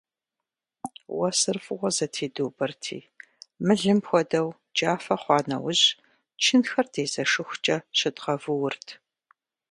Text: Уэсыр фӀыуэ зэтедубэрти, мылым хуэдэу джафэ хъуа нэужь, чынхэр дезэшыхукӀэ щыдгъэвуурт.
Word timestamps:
Уэсыр 1.17 1.57
фӀыуэ 1.65 1.89
зэтедубэрти, 1.95 2.99
мылым 3.65 3.99
хуэдэу 4.07 4.47
джафэ 4.75 5.15
хъуа 5.21 5.39
нэужь, 5.49 5.85
чынхэр 6.43 6.85
дезэшыхукӀэ 6.93 7.77
щыдгъэвуурт. 7.97 8.87